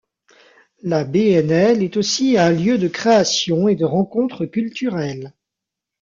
[0.81, 5.35] La BnL est aussi un lieu de création et de rencontre culturelle.